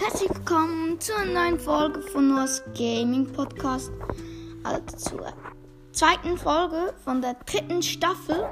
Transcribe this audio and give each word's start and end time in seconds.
herzlich 0.00 0.30
willkommen 0.30 1.00
zu 1.00 1.12
einer 1.16 1.32
neuen 1.32 1.58
Folge 1.58 2.00
von 2.02 2.28
Noahs 2.28 2.62
Gaming 2.76 3.26
Podcast. 3.32 3.90
Also 4.62 4.80
zur 4.96 5.32
zweiten 5.90 6.38
Folge 6.38 6.94
von 7.02 7.20
der 7.20 7.34
dritten 7.46 7.82
Staffel. 7.82 8.50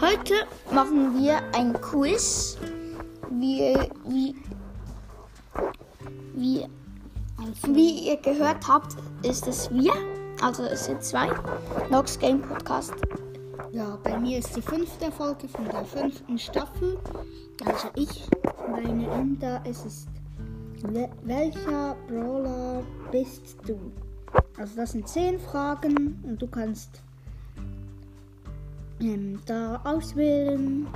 Heute 0.00 0.34
machen 0.70 1.20
wir 1.20 1.38
ein 1.54 1.72
Quiz. 1.80 2.58
Wie, 3.30 3.76
wie, 4.04 4.36
wie, 6.34 6.66
wie 7.66 8.08
ihr 8.08 8.16
gehört 8.18 8.68
habt, 8.68 8.96
ist 9.24 9.48
es 9.48 9.68
wir. 9.72 9.92
Also 10.40 10.62
es 10.62 10.84
sind 10.84 11.02
zwei. 11.02 11.28
Nox 11.90 12.16
Game 12.18 12.40
Podcast. 12.40 12.94
Ja, 13.72 13.98
bei 14.04 14.16
mir 14.16 14.38
ist 14.38 14.54
die 14.54 14.62
fünfte 14.62 15.10
Folge 15.10 15.48
von 15.48 15.64
der 15.64 15.84
fünften 15.84 16.38
Staffel. 16.38 16.98
Also 17.64 17.88
ich 17.96 18.28
meine 18.70 19.08
Ender, 19.10 19.60
es 19.64 19.84
ist 19.84 20.08
wel- 20.82 21.10
welcher 21.22 21.96
Brawler 22.08 22.82
bist 23.10 23.56
du? 23.66 23.92
Also 24.58 24.76
das 24.76 24.92
sind 24.92 25.08
zehn 25.08 25.38
Fragen 25.38 26.22
und 26.24 26.40
du 26.40 26.46
kannst 26.46 27.02
ähm, 29.00 29.40
da 29.46 29.80
auswählen, 29.84 30.86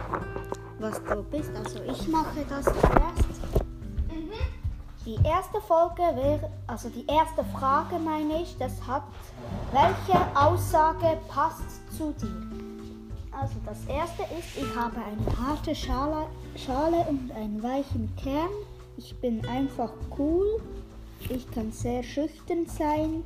was 0.79 1.03
du 1.05 1.23
bist. 1.25 1.51
Also 1.55 1.81
ich 1.85 2.09
mache 2.09 2.45
das 2.49 2.65
zuerst. 2.65 3.31
Die 5.07 5.17
erste 5.25 5.61
Folge 5.63 6.03
wäre, 6.15 6.51
also 6.67 6.89
die 6.91 7.07
erste 7.07 7.43
Frage 7.59 7.99
meine 7.99 8.43
ich, 8.43 8.57
das 8.59 8.87
hat, 8.87 9.03
welche 9.73 10.19
Aussage 10.37 11.19
passt 11.29 11.81
zu 11.97 12.13
dir? 12.21 12.50
Also 13.41 13.55
das 13.65 13.79
erste 13.87 14.23
ist, 14.39 14.57
ich 14.59 14.77
habe 14.77 14.97
eine 14.97 15.49
harte 15.49 15.75
Schale, 15.75 16.27
Schale 16.57 17.07
und 17.09 17.33
einen 17.33 17.63
weichen 17.63 18.15
Kern. 18.17 18.51
Ich 18.99 19.17
bin 19.17 19.45
einfach 19.47 19.93
cool. 20.19 20.61
Ich 21.31 21.51
kann 21.51 21.73
sehr 21.73 22.03
schüchtern 22.03 22.67
sein. 22.67 23.23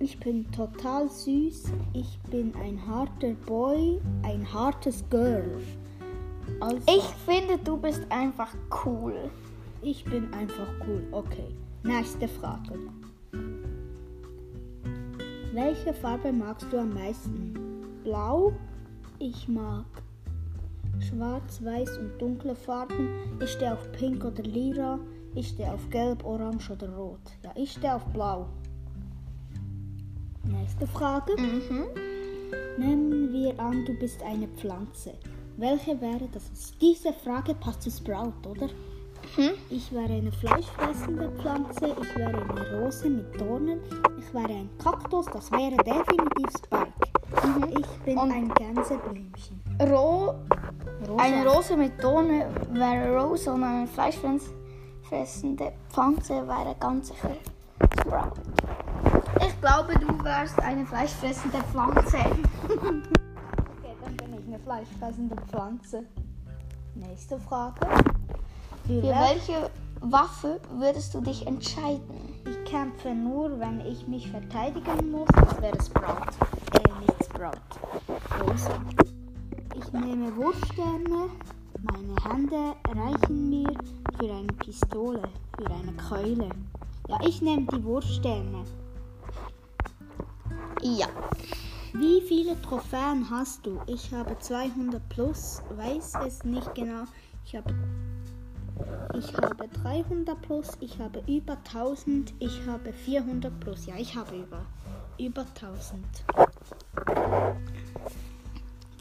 Ich 0.00 0.18
bin 0.20 0.50
total 0.52 1.08
süß. 1.08 1.72
Ich 1.94 2.18
bin 2.30 2.52
ein 2.62 2.78
harter 2.86 3.32
Boy, 3.46 4.00
ein 4.22 4.46
hartes 4.52 5.02
Girl. 5.08 5.62
Also, 6.60 6.82
Ich 6.86 7.04
finde, 7.24 7.56
du 7.64 7.78
bist 7.78 8.02
einfach 8.10 8.54
cool. 8.84 9.14
ich 9.80 10.04
bin 10.04 10.32
einfach 10.34 10.68
cool. 10.86 11.06
Okay. 11.10 11.54
Nächste 11.84 12.28
Frage. 12.28 12.78
Welche 15.52 15.94
Farbe 15.94 16.32
magst 16.32 16.66
du 16.70 16.78
am 16.78 16.92
meisten? 16.92 17.54
Blau? 18.02 18.52
Ich 19.18 19.48
mag 19.48 19.84
schwarz, 21.00 21.62
weiß 21.62 21.98
und 21.98 22.18
dunkle 22.20 22.54
Farben. 22.54 23.08
Ich 23.42 23.50
stehe 23.50 23.72
auf 23.72 23.92
Pink 23.92 24.24
oder 24.24 24.42
Lila. 24.42 24.98
Ich 25.34 25.48
stehe 25.48 25.72
auf 25.72 25.88
Gelb, 25.90 26.24
Orange 26.24 26.70
oder 26.70 26.88
Rot. 26.94 27.20
Ja, 27.42 27.50
ich 27.54 27.72
stehe 27.72 27.94
auf 27.94 28.04
Blau. 28.06 28.46
Nächste 30.44 30.86
Frage. 30.86 31.32
Mhm. 31.38 31.86
Nehmen 32.78 33.32
wir 33.32 33.58
an, 33.58 33.84
du 33.84 33.94
bist 33.94 34.22
eine 34.22 34.48
Pflanze. 34.48 35.14
Welche 35.56 36.00
wäre 36.00 36.28
das? 36.32 36.72
Diese 36.80 37.12
Frage 37.12 37.54
passt 37.54 37.82
zu 37.82 37.90
Sprout, 37.90 38.48
oder? 38.48 38.66
Mhm. 39.36 39.54
Ich 39.70 39.92
wäre 39.92 40.12
eine 40.12 40.32
fleischfressende 40.32 41.30
Pflanze. 41.40 41.96
Ich 42.00 42.16
wäre 42.16 42.42
eine 42.42 42.80
Rose 42.80 43.08
mit 43.08 43.40
Dornen. 43.40 43.80
Ich 44.18 44.32
wäre 44.34 44.48
ein 44.52 44.70
Kaktus. 44.78 45.26
Das 45.26 45.50
wäre 45.52 45.76
definitiv 45.76 46.50
Spike. 46.58 46.93
Ich 47.78 47.86
bin 48.04 48.18
Und- 48.18 48.30
ein 48.32 48.48
Gänseblümchen. 48.54 49.60
Ro 49.80 50.34
Rosa. 51.08 51.22
eine 51.22 51.46
Rose 51.48 51.76
mit 51.76 52.02
Dorne 52.02 52.46
wäre 52.72 53.20
Rose 53.20 53.52
und 53.52 53.62
eine 53.64 53.86
fleischfressende 53.88 55.72
Pflanze 55.90 56.46
wäre 56.46 56.74
ganz 56.80 57.08
sicher 57.08 57.30
Sprout. 58.00 58.32
Ich 59.46 59.60
glaube, 59.60 59.94
du 59.98 60.24
wärst 60.24 60.58
eine 60.60 60.86
fleischfressende 60.86 61.58
Pflanze. 61.72 62.16
Okay, 62.16 63.94
dann 64.02 64.16
bin 64.16 64.38
ich 64.38 64.46
eine 64.46 64.58
fleischfressende 64.60 65.36
Pflanze. 65.48 66.04
Nächste 66.94 67.38
Frage. 67.40 67.80
Für 68.86 69.00
Für 69.00 69.06
wel- 69.08 69.28
welche 69.30 69.70
Waffe 70.00 70.60
würdest 70.78 71.12
du 71.14 71.20
dich 71.20 71.46
entscheiden? 71.46 72.34
Ich 72.48 72.70
kämpfe 72.70 73.14
nur, 73.14 73.58
wenn 73.58 73.80
ich 73.80 74.06
mich 74.06 74.30
verteidigen 74.30 75.10
muss. 75.10 75.28
Das 75.34 75.60
wäre 75.60 75.82
Sprout. 75.82 76.46
Sprout. 77.34 77.58
Rosa. 78.40 78.80
Ich 79.76 79.92
nehme 79.92 80.36
Wurfsterne. 80.36 81.30
Meine 81.82 82.14
Hände 82.22 82.76
reichen 82.86 83.50
mir 83.50 83.74
für 84.18 84.32
eine 84.32 84.52
Pistole, 84.52 85.22
für 85.58 85.66
eine 85.66 85.92
Keule. 85.94 86.48
Ja, 87.08 87.18
ich 87.26 87.42
nehme 87.42 87.66
die 87.72 87.82
Wurfsterne. 87.82 88.64
Ja. 90.80 91.08
Wie 91.92 92.20
viele 92.20 92.60
Trophäen 92.62 93.28
hast 93.28 93.66
du? 93.66 93.80
Ich 93.88 94.12
habe 94.12 94.38
200 94.38 95.08
plus, 95.08 95.60
weiß 95.76 96.12
es 96.26 96.44
nicht 96.44 96.72
genau. 96.76 97.04
Ich 97.44 97.56
habe, 97.56 97.74
ich 99.18 99.34
habe 99.36 99.68
300 99.82 100.40
plus, 100.40 100.68
ich 100.78 101.00
habe 101.00 101.20
über 101.26 101.56
1000, 101.72 102.32
ich 102.38 102.64
habe 102.66 102.92
400 102.92 103.58
plus. 103.58 103.86
Ja, 103.86 103.96
ich 103.96 104.14
habe 104.14 104.36
über, 104.36 104.64
über 105.18 105.42
1000. 105.42 106.04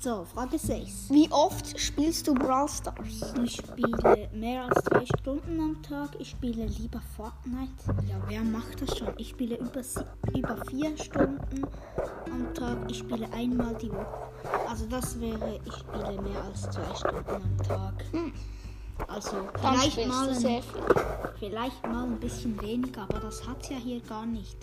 So, 0.04 0.26
Frage 0.26 0.60
6. 0.60 1.12
Wie 1.12 1.32
oft 1.32 1.80
spielst 1.80 2.28
du 2.28 2.34
Brawl 2.34 2.68
Stars? 2.68 3.34
Ich 3.42 3.56
spiele 3.56 4.30
mehr 4.34 4.66
als 4.66 4.84
zwei 4.84 5.06
Stunden 5.18 5.58
am 5.62 5.82
Tag. 5.82 6.10
Ich 6.20 6.32
spiele 6.32 6.66
lieber 6.66 7.00
Fortnite. 7.16 7.72
Ja, 8.10 8.22
wer 8.28 8.42
macht 8.42 8.82
das 8.82 8.98
schon? 8.98 9.14
Ich 9.16 9.30
spiele 9.30 9.56
über, 9.56 9.82
über 10.38 10.66
vier 10.66 10.98
Stunden 10.98 11.66
am 12.30 12.54
Tag. 12.54 12.80
Ich 12.90 12.98
spiele 12.98 13.32
einmal 13.32 13.76
die 13.76 13.94
Woche. 13.94 14.30
Also 14.70 14.86
das 14.88 15.18
wäre, 15.22 15.62
ich 15.64 15.74
spiele 15.74 16.22
mehr 16.22 16.44
als 16.44 16.64
zwei 16.64 16.96
Stunden 16.96 17.30
am 17.30 17.58
Tag. 17.60 17.94
Also 19.08 19.38
Dann 19.62 19.80
vielleicht 19.80 20.08
mal, 20.08 20.28
ein, 20.28 20.36
sehr 20.36 20.62
viel. 20.62 20.82
vielleicht 21.40 21.88
mal 21.88 22.04
ein 22.04 22.20
bisschen 22.20 22.62
weniger, 22.62 23.04
aber 23.04 23.20
das 23.20 23.48
hat 23.48 23.70
ja 23.70 23.78
hier 23.78 24.02
gar 24.02 24.26
nicht. 24.26 24.58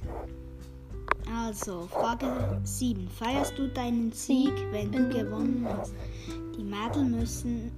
Also, 1.33 1.87
Frage 1.93 2.61
7. 2.65 3.09
Feierst 3.09 3.57
du 3.57 3.69
deinen 3.69 4.11
Sieg, 4.11 4.53
wenn 4.73 4.91
du 4.91 5.09
gewonnen 5.09 5.65
hast? 5.69 5.95
Die 6.57 6.65
Mädel 6.65 7.05
müssen. 7.05 7.71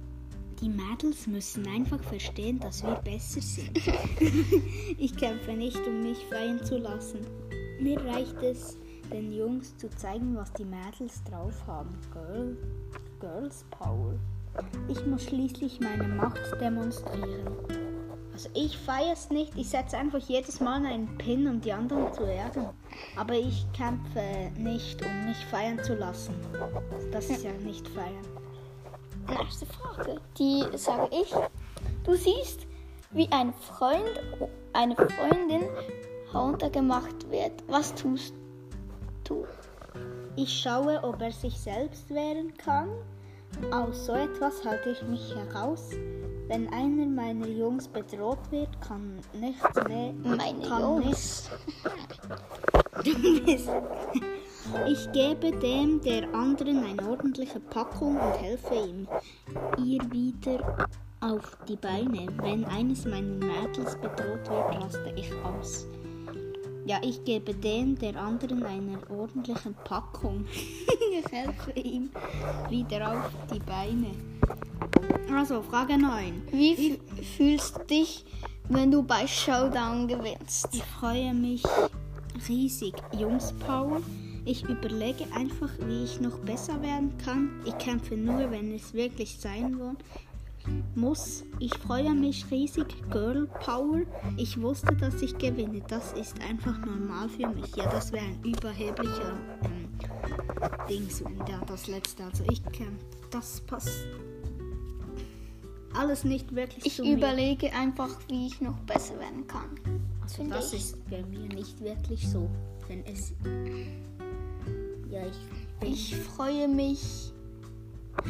Die 0.59 0.69
Mädels 0.69 1.27
müssen 1.27 1.67
einfach 1.67 2.01
verstehen, 2.03 2.59
dass 2.59 2.83
wir 2.83 2.95
besser 2.95 3.41
sind. 3.41 3.77
ich 4.97 5.15
kämpfe 5.17 5.53
nicht, 5.53 5.79
um 5.85 6.01
mich 6.01 6.17
feiern 6.29 6.63
zu 6.63 6.77
lassen. 6.77 7.19
Mir 7.79 8.03
reicht 8.03 8.41
es, 8.41 8.77
den 9.11 9.31
Jungs 9.31 9.75
zu 9.77 9.89
zeigen, 9.89 10.35
was 10.35 10.51
die 10.53 10.65
Mädels 10.65 11.23
drauf 11.23 11.55
haben. 11.67 11.89
Girl, 12.11 12.57
Girls 13.19 13.65
Power. 13.71 14.13
Ich 14.87 15.05
muss 15.05 15.23
schließlich 15.23 15.79
meine 15.79 16.07
Macht 16.07 16.41
demonstrieren. 16.59 17.92
Also 18.33 18.49
ich 18.55 18.77
feiere 18.77 19.13
es 19.13 19.29
nicht. 19.29 19.55
Ich 19.55 19.69
setze 19.69 19.95
einfach 19.97 20.19
jedes 20.19 20.59
Mal 20.59 20.83
einen 20.85 21.17
Pin, 21.19 21.47
um 21.47 21.61
die 21.61 21.71
anderen 21.71 22.11
zu 22.13 22.23
ärgern. 22.23 22.69
Aber 23.15 23.33
ich 23.33 23.65
kämpfe 23.73 24.51
nicht, 24.57 25.05
um 25.05 25.25
mich 25.25 25.37
feiern 25.45 25.81
zu 25.83 25.93
lassen. 25.93 26.33
Das 27.11 27.29
ist 27.29 27.43
ja 27.43 27.51
nicht 27.51 27.87
feiern. 27.87 28.25
Nächste 29.29 29.67
Frage. 29.67 30.19
Die 30.37 30.63
sage 30.75 31.09
ich. 31.11 31.33
Du 32.03 32.15
siehst, 32.15 32.67
wie 33.11 33.31
ein 33.31 33.53
Freund, 33.53 34.19
eine 34.73 34.95
Freundin 34.95 35.63
heruntergemacht 36.31 37.29
wird. 37.29 37.63
Was 37.67 37.93
tust 37.93 38.33
du? 39.23 39.45
Ich 40.35 40.51
schaue, 40.51 41.03
ob 41.03 41.21
er 41.21 41.31
sich 41.31 41.57
selbst 41.59 42.09
wehren 42.09 42.53
kann. 42.57 42.89
Aus 43.71 44.07
so 44.07 44.13
etwas 44.13 44.65
halte 44.65 44.89
ich 44.89 45.03
mich 45.03 45.35
heraus. 45.35 45.91
Wenn 46.47 46.67
einer 46.73 47.05
meiner 47.05 47.47
Jungs 47.47 47.87
bedroht 47.87 48.51
wird, 48.51 48.69
kann 48.81 49.19
nichts 49.33 49.87
mehr. 49.87 50.13
Meine 50.23 50.67
kann 50.67 50.81
Jungs. 50.81 51.49
nichts. 53.45 53.69
Ich 54.87 55.11
gebe 55.11 55.51
dem 55.51 56.01
der 56.01 56.33
anderen 56.33 56.83
eine 56.83 57.09
ordentliche 57.09 57.59
Packung 57.59 58.17
und 58.17 58.41
helfe 58.41 58.75
ihm, 58.75 59.07
ihr 59.77 60.01
wieder 60.11 60.87
auf 61.19 61.57
die 61.67 61.75
Beine. 61.75 62.27
Wenn 62.41 62.65
eines 62.65 63.05
meiner 63.05 63.45
Mädels 63.45 63.95
bedroht 63.95 64.49
wird, 64.49 64.83
raste 64.83 65.13
ich 65.15 65.31
aus. 65.43 65.85
Ja, 66.85 66.97
ich 67.01 67.23
gebe 67.23 67.53
dem 67.53 67.97
der 67.97 68.15
anderen 68.17 68.63
eine 68.63 68.99
ordentliche 69.09 69.71
Packung. 69.85 70.45
ich 71.17 71.31
helfe 71.31 71.71
ihm 71.79 72.09
wieder 72.69 73.11
auf 73.11 73.29
die 73.53 73.59
Beine. 73.59 74.11
Also, 75.35 75.61
Frage 75.63 75.97
9. 75.97 76.43
Wie 76.51 76.93
f- 76.93 76.99
fühlst 77.37 77.77
du 77.77 77.83
dich, 77.85 78.25
wenn 78.69 78.91
du 78.91 79.03
bei 79.03 79.25
Showdown 79.27 80.07
gewinnst? 80.07 80.67
Ich 80.71 80.83
freue 80.83 81.33
mich 81.33 81.63
riesig. 82.47 82.93
Jungspower. 83.17 84.01
Ich 84.45 84.63
überlege 84.63 85.25
einfach, 85.35 85.69
wie 85.79 86.03
ich 86.03 86.19
noch 86.21 86.37
besser 86.39 86.81
werden 86.81 87.17
kann. 87.23 87.61
Ich 87.65 87.77
kämpfe 87.77 88.15
nur, 88.15 88.51
wenn 88.51 88.73
es 88.75 88.93
wirklich 88.93 89.37
sein 89.39 89.79
will. 89.79 89.95
muss. 90.95 91.43
Ich 91.59 91.73
freue 91.77 92.13
mich 92.13 92.45
riesig. 92.51 92.85
Girl 93.09 93.47
Power. 93.59 94.01
Ich 94.37 94.61
wusste, 94.61 94.95
dass 94.95 95.21
ich 95.21 95.37
gewinne. 95.37 95.81
Das 95.87 96.13
ist 96.13 96.35
einfach 96.41 96.77
normal 96.85 97.27
für 97.29 97.47
mich. 97.47 97.75
Ja, 97.75 97.89
das 97.89 98.11
wäre 98.11 98.25
ein 98.25 98.39
überheblicher 98.43 99.33
ähm, 99.63 99.89
Dings. 100.89 101.21
Ja, 101.49 101.59
das 101.65 101.87
letzte. 101.87 102.23
Also 102.25 102.43
ich 102.51 102.63
kann. 102.63 102.97
Das 103.31 103.61
passt. 103.61 104.05
Alles 105.97 106.23
nicht 106.23 106.53
wirklich 106.55 106.85
Ich 106.85 106.95
zu 106.95 107.03
mir. 107.03 107.17
überlege 107.17 107.71
einfach, 107.73 108.09
wie 108.27 108.47
ich 108.47 108.61
noch 108.61 108.77
besser 108.81 109.17
werden 109.19 109.45
kann. 109.47 109.69
Also 110.21 110.43
das 110.49 110.73
ich. 110.73 110.79
ist 110.79 111.09
bei 111.09 111.21
mir 111.23 111.47
nicht 111.53 111.79
wirklich 111.81 112.27
so. 112.27 112.49
Denn 112.89 113.03
es. 113.05 113.33
Ja, 115.09 115.21
ich 115.25 115.87
Ich 115.87 116.15
freue 116.15 116.67
mich 116.67 117.31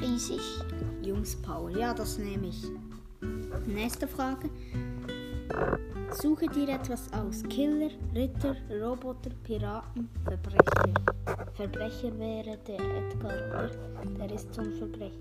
riesig. 0.01 0.41
Jungspower. 1.03 1.69
Ja, 1.71 1.93
das 1.93 2.17
nehme 2.17 2.47
ich. 2.47 2.63
Nächste 3.67 4.07
Frage. 4.07 4.49
Suche 6.21 6.47
dir 6.47 6.69
etwas 6.69 7.11
aus. 7.13 7.43
Killer, 7.49 7.89
Ritter, 8.13 8.55
Roboter, 8.81 9.31
Piraten, 9.43 10.09
Verbrecher. 10.25 10.93
Verbrecher 11.55 12.17
wäre 12.17 12.57
der 12.67 12.79
Edgar, 12.79 13.31
oder? 13.49 13.69
Der 14.17 14.31
ist 14.35 14.51
zum 14.53 14.71
Verbrecher. 14.73 15.13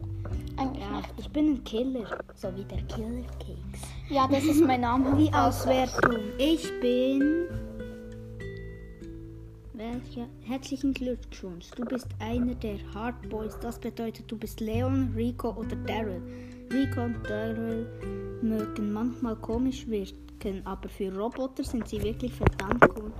Eigentlich 0.56 0.82
Ja, 0.82 0.96
nicht. 0.96 1.08
ich 1.18 1.28
bin 1.30 1.46
ein 1.54 1.64
Killer. 1.64 2.18
So 2.34 2.48
wie 2.56 2.64
der 2.64 2.80
Killer 2.84 3.22
Cakes. 3.38 3.82
Ja, 4.08 4.26
das 4.28 4.44
ist 4.44 4.64
mein 4.64 4.80
Name. 4.80 5.14
Die 5.18 5.32
Auswertung. 5.34 6.16
Ich 6.38 6.68
bin. 6.80 7.46
Welcher? 9.74 10.26
Herzlichen 10.44 10.94
Glückwunsch. 10.94 11.70
Du 11.76 11.84
bist 11.84 12.06
einer 12.18 12.54
der 12.54 12.78
Hard 12.94 13.28
Boys. 13.28 13.58
Das 13.60 13.78
bedeutet, 13.78 14.30
du 14.30 14.38
bist 14.38 14.60
Leon, 14.60 15.12
Rico 15.14 15.50
oder 15.50 15.76
Daryl. 15.86 16.22
Rico 16.72 17.02
und 17.04 17.16
Daryl 17.28 17.86
mögen 18.40 18.92
manchmal 18.92 19.36
komisch 19.36 19.86
wirken, 19.86 20.62
aber 20.64 20.88
für 20.88 21.14
Roboter 21.14 21.62
sind 21.64 21.86
sie 21.88 22.02
wirklich 22.02 22.32
verdammt 22.32 22.82
cool. 22.96 23.12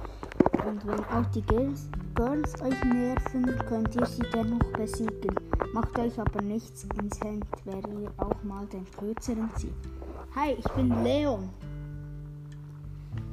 Und 0.67 0.87
wenn 0.87 1.01
auch 1.05 1.27
die 1.35 1.43
Girls, 1.43 1.89
Girls 2.15 2.61
euch 2.61 2.85
nerven, 2.85 3.47
könnt 3.69 3.95
ihr 3.97 4.05
sie 4.05 4.23
dennoch 4.35 4.73
besiegen. 4.73 5.35
Macht 5.73 5.99
euch 5.99 6.19
aber 6.21 6.43
nichts 6.43 6.87
ins 7.01 7.19
Hemd, 7.21 7.47
wer 7.65 7.79
ihr 7.79 8.13
auch 8.19 8.43
mal 8.43 8.67
den 8.67 8.87
kürzeren 8.91 9.51
zieht. 9.57 9.73
Hi, 10.35 10.53
ich 10.53 10.69
bin 10.73 11.03
Leon. 11.03 11.49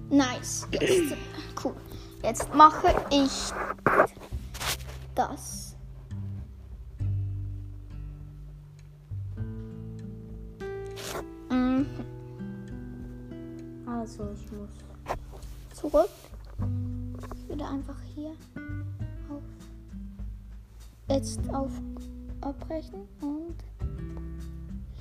Nice. 0.09 0.65
Jetzt, 0.71 1.15
cool. 1.63 1.73
Jetzt 2.23 2.53
mache 2.55 2.95
ich 3.11 3.51
das. 5.13 5.75
Mhm. 11.49 11.85
Also, 13.85 14.29
ich 14.33 14.51
muss. 14.51 14.69
Zurück. 15.73 16.09
Ich 17.35 17.49
würde 17.49 17.65
einfach 17.65 17.97
hier. 18.15 18.31
Jetzt 21.09 21.39
auf 21.53 21.71
abbrechen 22.41 23.07
und 23.21 23.55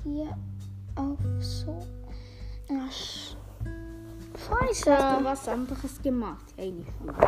hier 0.03 0.35
auf 0.95 1.17
so. 1.39 1.79
Ach, 2.71 2.75
Hast 4.61 4.85
du 4.85 4.89
Scheiße. 4.91 5.19
was 5.23 5.47
anderes 5.47 6.01
gemacht? 6.01 6.45
Eigentlich 6.57 6.87
nicht. 7.01 7.19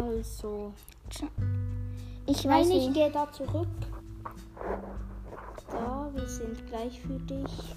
Also. 0.00 0.72
Ich 2.26 2.44
Nein, 2.44 2.60
weiß 2.60 2.68
ich 2.68 2.74
nicht. 2.74 2.94
gehe 2.94 3.10
da 3.10 3.30
zurück. 3.30 3.68
Da, 5.70 6.10
wir 6.14 6.26
sind 6.28 6.66
gleich 6.68 7.00
für 7.00 7.18
dich. 7.20 7.74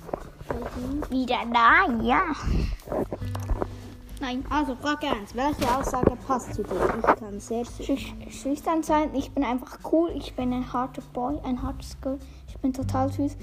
Wieder 1.10 1.40
da, 1.54 1.92
ja. 2.04 2.24
Nein. 4.30 4.46
Also, 4.52 4.76
Frage 4.76 5.08
1. 5.08 5.34
Welche 5.34 5.76
Aussage 5.76 6.16
passt 6.28 6.54
zu 6.54 6.62
dir? 6.62 6.94
Ich 7.00 7.20
kann 7.20 7.40
sehr. 7.40 7.66
Schüch 7.66 8.14
schüchtern 8.30 8.84
sein. 8.84 9.10
Ich 9.16 9.32
bin 9.32 9.44
einfach 9.44 9.80
cool. 9.92 10.12
Ich 10.14 10.36
bin 10.36 10.54
ein 10.54 10.72
harter 10.72 11.02
Boy, 11.14 11.40
ein 11.44 11.64
hartes 11.64 12.00
Girl. 12.00 12.20
Ich 12.48 12.56
bin 12.60 12.72
total 12.72 13.12
süß. 13.12 13.36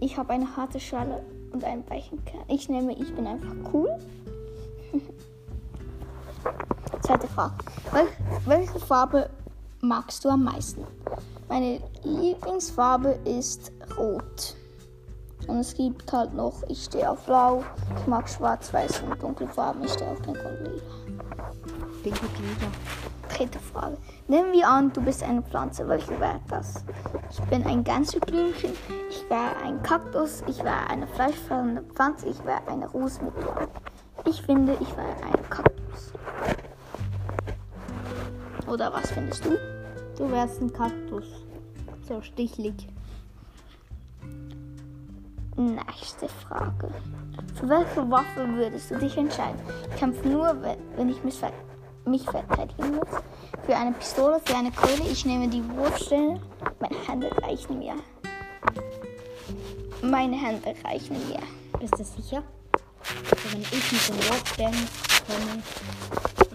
Ich 0.00 0.16
habe 0.16 0.32
eine 0.32 0.56
harte 0.56 0.80
Schale 0.80 1.22
und 1.52 1.62
einen 1.62 1.88
weichen 1.90 2.24
Kern. 2.24 2.44
Ich 2.48 2.70
nehme, 2.70 2.92
ich 2.92 3.14
bin 3.14 3.26
einfach 3.26 3.54
cool. 3.74 3.90
Zweite 7.02 7.28
Frage. 7.28 7.56
Wel 7.92 8.06
welche 8.46 8.80
Farbe 8.80 9.28
magst 9.82 10.24
du 10.24 10.30
am 10.30 10.44
meisten? 10.44 10.86
Meine 11.50 11.82
Lieblingsfarbe 12.02 13.18
ist 13.26 13.72
rot. 13.98 14.56
Und 15.48 15.60
es 15.60 15.74
gibt 15.74 16.12
halt 16.12 16.34
noch, 16.34 16.62
ich 16.68 16.84
stehe 16.84 17.10
auf 17.10 17.24
blau, 17.24 17.64
ich 17.98 18.06
mag 18.06 18.28
schwarz, 18.28 18.72
weiß 18.72 19.02
und 19.02 19.20
dunkle 19.22 19.48
Farben, 19.48 19.82
ich 19.82 19.92
stehe 19.92 20.10
auf 20.10 20.20
pink 20.22 20.38
und 20.44 20.58
lila. 20.64 20.82
Pinke 22.02 22.26
Glieder. 22.36 22.70
Dritte 23.34 23.58
Frage. 23.58 23.96
Nehmen 24.26 24.52
wir 24.52 24.68
an, 24.68 24.92
du 24.92 25.00
bist 25.00 25.22
eine 25.22 25.42
Pflanze. 25.42 25.88
Welche 25.88 26.18
wäre 26.20 26.40
das? 26.48 26.84
Ich 27.30 27.40
bin 27.44 27.64
ein 27.66 27.82
Gänseblümchen. 27.82 28.72
Ich 29.10 29.28
wäre 29.28 29.56
ein 29.64 29.82
Kaktus. 29.82 30.42
Ich 30.46 30.62
wäre 30.62 30.86
eine 30.88 31.06
fleischfressende 31.06 31.82
Pflanze. 31.82 32.28
Ich 32.28 32.44
wäre 32.44 32.66
eine 32.68 32.88
Rose 32.88 33.22
mit 33.22 33.34
Dorn. 33.36 33.68
Ich 34.24 34.42
finde, 34.42 34.76
ich 34.80 34.96
wäre 34.96 35.08
ein 35.26 35.50
Kaktus. 35.50 36.12
Oder 38.66 38.92
was 38.92 39.10
findest 39.10 39.44
du? 39.44 39.58
Du 40.16 40.30
wärst 40.30 40.60
ein 40.60 40.72
Kaktus. 40.72 41.24
So 42.06 42.20
stichlig. 42.20 42.88
Nächste 45.58 46.28
Frage. 46.28 46.88
Für 47.58 47.68
welche 47.68 48.08
Waffe 48.08 48.48
würdest 48.54 48.92
du 48.92 48.96
dich 48.98 49.16
entscheiden? 49.16 49.58
Ich 49.90 49.96
kämpfe 49.98 50.28
nur, 50.28 50.46
we- 50.62 50.78
wenn 50.96 51.08
ich 51.08 51.22
mich, 51.24 51.34
ver 51.36 51.50
mich 52.04 52.22
verteidigen 52.24 52.94
muss. 52.94 53.08
Für 53.66 53.74
eine 53.76 53.90
Pistole, 53.92 54.40
für 54.44 54.56
eine 54.56 54.70
Keule. 54.70 55.02
Ich 55.10 55.26
nehme 55.26 55.48
die 55.48 55.62
Wurfstelle. 55.76 56.40
Meine 56.78 56.96
Hände 57.08 57.30
reichen 57.42 57.78
mir. 57.80 57.94
Meine 60.00 60.36
Hände 60.36 60.74
reichen 60.84 61.16
mir. 61.28 61.40
Bist 61.80 61.98
du 61.98 62.04
sicher? 62.04 62.42
Also 63.30 63.52
wenn 63.52 63.60
ich 63.62 63.92
mit 63.92 64.08
dem 64.08 64.16
Wurfstern 64.28 64.74
komme. 65.26 65.62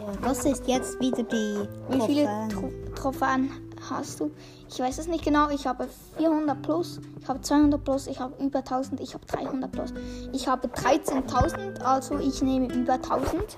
Ja, 0.07 0.27
das 0.29 0.45
ist 0.45 0.65
jetzt 0.67 0.99
wieder 1.01 1.23
die. 1.23 1.67
Wie 1.89 2.01
viele 2.05 2.25
Trophäen. 2.25 2.49
Tro 2.49 2.71
Trophäen 2.95 3.51
hast 3.89 4.19
du? 4.19 4.31
Ich 4.69 4.79
weiß 4.79 4.97
es 4.97 5.07
nicht 5.07 5.23
genau. 5.23 5.49
Ich 5.49 5.67
habe 5.67 5.87
400 6.17 6.61
plus, 6.61 6.99
ich 7.19 7.27
habe 7.27 7.41
200 7.41 7.83
plus, 7.83 8.07
ich 8.07 8.19
habe 8.19 8.33
über 8.43 8.59
1000, 8.59 8.99
ich 9.01 9.13
habe 9.13 9.25
300 9.25 9.71
plus. 9.71 9.93
Ich 10.31 10.47
habe 10.47 10.67
13.000, 10.67 11.81
also 11.81 12.17
ich 12.19 12.41
nehme 12.41 12.73
über 12.73 12.93
1000. 12.93 13.57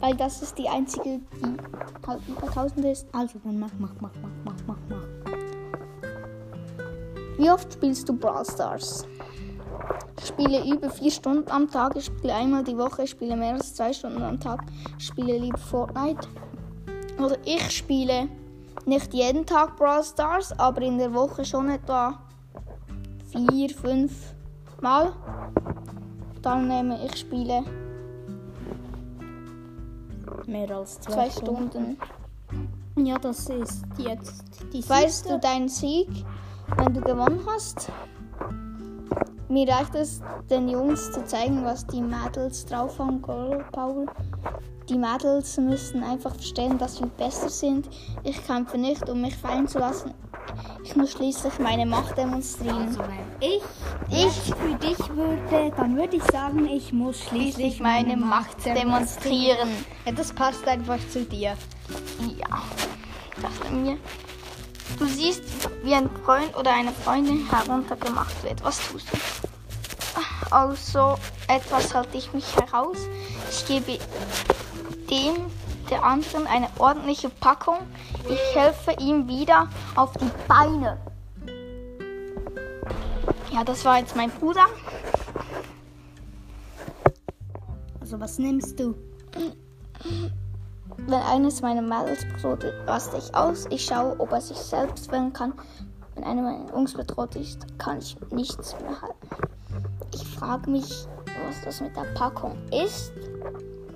Weil 0.00 0.14
das 0.14 0.42
ist 0.42 0.56
die 0.56 0.68
einzige, 0.68 1.20
die 1.42 1.56
halt 2.06 2.20
über 2.28 2.46
1000 2.46 2.84
ist. 2.86 3.06
Also 3.12 3.38
dann 3.42 3.58
mach, 3.58 3.72
mach, 3.78 3.94
mach, 4.00 4.12
mach, 4.22 4.30
mach, 4.44 4.54
mach, 4.66 4.76
mach. 4.88 5.32
Wie 7.38 7.50
oft 7.50 7.72
spielst 7.72 8.08
du 8.08 8.12
Brawl 8.16 8.44
Stars? 8.44 9.06
Ich 10.20 10.26
spiele 10.26 10.64
über 10.64 10.90
vier 10.90 11.10
Stunden 11.10 11.50
am 11.50 11.70
Tag, 11.70 11.96
ich 11.96 12.06
spiele 12.06 12.34
einmal 12.34 12.64
die 12.64 12.76
Woche, 12.76 13.04
ich 13.04 13.10
spiele 13.10 13.36
mehr 13.36 13.54
als 13.54 13.74
zwei 13.74 13.92
Stunden 13.92 14.22
am 14.22 14.40
Tag, 14.40 14.64
ich 14.98 15.06
spiele 15.06 15.38
lieber 15.38 15.58
Fortnite. 15.58 16.26
Also 17.18 17.36
ich 17.44 17.70
spiele 17.70 18.28
nicht 18.88 19.14
jeden 19.14 19.46
Tag 19.46 19.76
Brawl 19.76 20.02
Stars, 20.02 20.58
aber 20.58 20.82
in 20.82 20.98
der 20.98 21.12
Woche 21.12 21.44
schon 21.44 21.68
etwa 21.70 22.18
vier, 23.30 23.70
fünf 23.70 24.34
Mal. 24.80 25.12
Dann 26.42 26.68
nehme 26.68 27.04
ich 27.04 27.16
spiele 27.16 27.62
Mehr 30.46 30.70
als 30.70 30.98
zwei, 31.00 31.28
zwei 31.28 31.30
Stunden. 31.30 31.98
Ja, 32.96 33.18
das 33.18 33.48
ist 33.50 33.84
jetzt 33.98 34.44
die 34.72 34.88
Weißt 34.88 35.24
siebte. 35.24 35.34
du 35.34 35.40
deinen 35.40 35.68
Sieg, 35.68 36.08
wenn 36.76 36.94
du 36.94 37.00
gewonnen 37.02 37.40
hast? 37.46 37.92
Mir 39.48 39.66
reicht 39.68 39.94
es, 39.94 40.20
den 40.50 40.68
Jungs 40.68 41.10
zu 41.12 41.24
zeigen, 41.24 41.64
was 41.64 41.86
die 41.86 42.02
Mädels 42.02 42.66
drauf 42.66 42.98
haben, 42.98 43.22
Girl 43.22 43.64
Power. 43.72 44.06
Die 44.88 44.96
Mädels 44.98 45.56
müssen 45.58 46.02
einfach 46.02 46.34
verstehen, 46.34 46.78
dass 46.78 47.00
wir 47.00 47.08
besser 47.08 47.48
sind. 47.48 47.88
Ich 48.24 48.44
kämpfe 48.46 48.78
nicht, 48.78 49.08
um 49.08 49.20
mich 49.22 49.36
fallen 49.36 49.66
zu 49.68 49.78
lassen. 49.78 50.12
Ich 50.82 50.96
muss 50.96 51.12
schließlich 51.12 51.58
meine 51.58 51.84
Macht 51.86 52.16
demonstrieren. 52.16 52.88
Also 52.88 53.00
wenn 53.00 53.48
ich, 53.48 53.62
Ich- 54.10 54.54
für 54.54 54.74
dich 54.76 54.98
würde, 55.16 55.72
dann 55.76 55.96
würde 55.96 56.16
ich 56.16 56.22
sagen, 56.24 56.66
ich 56.66 56.92
muss 56.92 57.18
schließlich 57.20 57.54
Schließlich 57.54 57.80
meine 57.80 58.16
Macht 58.16 58.64
demonstrieren. 58.64 59.68
Ja, 60.06 60.12
das 60.12 60.32
passt 60.32 60.66
einfach 60.66 60.98
zu 61.10 61.24
dir. 61.24 61.54
Ja, 62.38 62.62
dachte 63.42 63.72
mir. 63.74 63.96
Du 64.96 65.06
siehst, 65.06 65.42
wie 65.82 65.94
ein 65.94 66.08
Freund 66.24 66.56
oder 66.56 66.72
eine 66.72 66.92
Freundin 66.92 67.48
heruntergemacht 67.50 68.42
wird. 68.42 68.62
Was 68.64 68.78
tust 68.88 69.06
du? 69.12 69.18
Also 70.50 71.18
etwas 71.46 71.94
halte 71.94 72.16
ich 72.16 72.32
mich 72.32 72.56
heraus. 72.56 72.98
Ich 73.50 73.66
gebe 73.66 73.98
dem 75.10 75.34
der 75.90 76.04
anderen 76.04 76.46
eine 76.46 76.68
ordentliche 76.78 77.28
Packung. 77.28 77.78
Ich 78.28 78.56
helfe 78.56 78.92
ihm 79.00 79.28
wieder 79.28 79.68
auf 79.94 80.12
die 80.14 80.30
Beine. 80.46 80.98
Ja, 83.52 83.64
das 83.64 83.84
war 83.84 83.98
jetzt 83.98 84.14
mein 84.16 84.30
Bruder. 84.30 84.66
Also 88.00 88.20
was 88.20 88.38
nimmst 88.38 88.78
du? 88.78 88.94
Wenn 91.08 91.22
eines 91.22 91.62
meiner 91.62 91.80
Mädels 91.80 92.26
bedroht 92.26 92.64
ist, 92.64 92.86
raste 92.86 93.16
ich 93.16 93.34
aus. 93.34 93.64
Ich 93.70 93.86
schaue, 93.86 94.20
ob 94.20 94.30
er 94.30 94.42
sich 94.42 94.58
selbst 94.58 95.10
wehren 95.10 95.32
kann. 95.32 95.54
Wenn 96.14 96.22
eine 96.22 96.42
meiner 96.42 96.70
Jungs 96.70 96.92
bedroht 96.92 97.34
ist, 97.34 97.66
kann 97.78 98.00
ich 98.00 98.14
nichts 98.30 98.76
mehr 98.82 99.00
halten. 99.00 99.28
Ich 100.12 100.22
frage 100.26 100.70
mich, 100.70 101.06
was 101.46 101.62
das 101.64 101.80
mit 101.80 101.96
der 101.96 102.04
Packung 102.12 102.58
ist, 102.70 103.14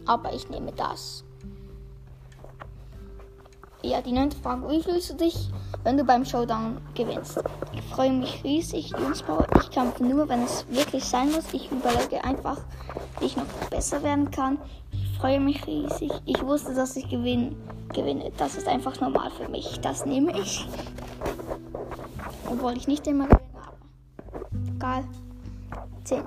aber 0.07 0.33
ich 0.33 0.49
nehme 0.49 0.73
das. 0.73 1.23
Ja, 3.83 4.01
die 4.01 4.13
neunte 4.13 4.39
Frage. 4.39 4.67
Wie 4.71 4.83
fühlst 4.83 5.11
du 5.11 5.15
dich, 5.15 5.51
wenn 5.85 5.99
du 5.99 6.05
beim 6.05 6.25
Showdown 6.25 6.81
gewinnst? 6.95 7.43
Ich 7.75 7.83
freue 7.95 8.13
mich 8.13 8.43
riesig, 8.43 8.91
Jungsbauer. 8.99 9.47
Ich 9.61 9.71
kämpfe 9.71 10.03
nur, 10.03 10.31
wenn 10.31 10.45
es 10.45 10.65
wirklich 10.71 11.05
sein 11.05 11.31
muss. 11.31 11.53
Ich 11.53 11.71
überlege 11.71 12.25
einfach, 12.25 12.57
wie 13.21 13.27
ich 13.27 13.37
noch 13.37 13.45
besser 13.69 14.03
werden 14.03 14.31
kann. 14.31 14.57
Freue 15.23 15.39
mich 15.39 15.65
riesig. 15.69 16.11
Ich 16.27 16.43
wusste, 16.43 16.75
dass 16.75 16.97
ich 16.97 17.09
gewinne. 17.09 17.55
gewinne. 17.95 18.33
Das 18.39 18.57
ist 18.57 18.67
einfach 18.67 19.01
normal 19.01 19.31
für 19.31 19.49
mich. 19.49 19.79
Das 19.79 20.05
nehme 20.05 20.37
ich. 20.37 20.67
Obwohl 22.51 22.77
ich 22.77 22.89
nicht 22.89 23.07
immer 23.07 23.29
gewinne, 23.29 23.41
aber 23.55 24.75
egal. 24.75 25.05
10. 26.03 26.25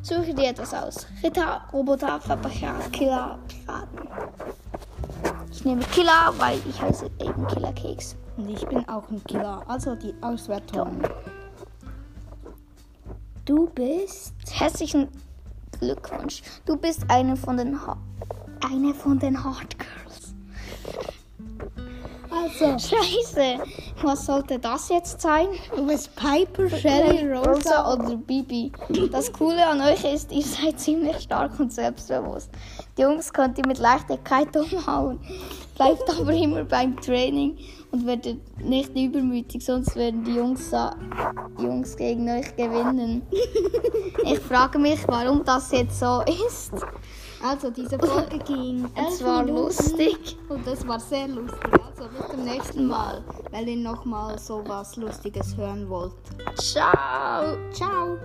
Suche 0.00 0.32
dir 0.32 0.50
etwas 0.50 0.72
aus. 0.72 1.08
Ritter, 1.24 1.62
Roboter, 1.72 2.20
Verbrecher, 2.20 2.78
Killer, 2.92 3.36
Piraten. 3.48 4.08
Ich 5.50 5.64
nehme 5.64 5.82
Killer, 5.86 6.32
weil 6.38 6.60
ich 6.68 6.80
heiße 6.80 7.10
eben 7.18 7.48
Killer 7.48 7.72
Keks. 7.72 8.14
Und 8.36 8.48
ich 8.48 8.64
bin 8.68 8.88
auch 8.88 9.10
ein 9.10 9.24
Killer. 9.24 9.64
Also 9.66 9.96
die 9.96 10.14
Auswertung. 10.20 11.02
Du 13.44 13.68
bist. 13.70 14.34
Herzlichen 14.52 15.08
Glückwunsch. 15.80 16.42
Du 16.64 16.76
bist 16.76 17.04
eine 17.08 17.36
von 17.36 17.56
den 17.56 17.84
ha 17.84 17.96
eine 18.70 18.94
von 18.94 19.18
den 19.18 19.44
Hot 19.44 19.76
Girls. 19.78 20.34
Also, 22.30 22.78
Scheiße. 22.78 23.58
Was 24.02 24.26
sollte 24.26 24.58
das 24.58 24.88
jetzt 24.88 25.20
sein? 25.20 25.46
du 25.74 25.86
bist 25.86 26.14
Piper, 26.16 26.68
Shelly, 26.68 27.32
Rosa. 27.32 27.94
oder 27.94 28.16
Bibi. 28.16 28.72
Das 29.10 29.32
Coole 29.32 29.66
an 29.66 29.80
euch 29.80 30.04
ist, 30.04 30.32
ihr 30.32 30.42
seid 30.42 30.78
ziemlich 30.78 31.18
stark 31.20 31.58
und 31.58 31.72
selbstbewusst. 31.72 32.50
Die 32.96 33.02
Jungs 33.02 33.32
könnt 33.32 33.56
ihr 33.58 33.66
mit 33.66 33.78
Leichtigkeit 33.78 34.54
umhauen. 34.56 35.18
Bleibt 35.76 36.08
aber 36.10 36.32
immer 36.32 36.64
beim 36.64 37.00
Training 37.00 37.56
und 37.90 38.06
werdet 38.06 38.38
nicht 38.58 38.94
übermütig, 38.96 39.64
sonst 39.64 39.96
werden 39.96 40.24
die 40.24 40.34
Jungs, 40.34 40.72
Jungs 41.58 41.96
gegen 41.96 42.28
euch 42.28 42.54
gewinnen. 42.56 43.22
Ich 44.24 44.40
frage 44.40 44.78
mich, 44.78 45.06
warum 45.06 45.44
das 45.44 45.70
jetzt 45.70 46.00
so 46.00 46.22
ist. 46.48 46.72
Also 47.42 47.70
diese 47.70 47.98
Folge 47.98 48.38
ging 48.38 48.88
Es 48.94 49.22
war 49.22 49.42
Minuten 49.42 49.64
lustig. 49.66 50.36
und 50.48 50.66
es 50.66 50.86
war 50.86 50.98
sehr 51.00 51.28
lustig. 51.28 51.70
Also 51.96 52.08
bis 52.08 52.28
zum 52.30 52.44
nächsten 52.44 52.86
Mal, 52.86 53.22
weil 53.50 53.68
ihr 53.68 53.76
nochmal 53.76 54.38
so 54.38 54.62
was 54.66 54.96
Lustiges 54.96 55.56
hören 55.56 55.88
wollt. 55.88 56.12
Ciao. 56.56 57.56
Ciao! 57.72 58.16